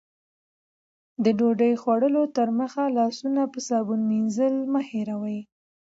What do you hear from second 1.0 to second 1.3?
د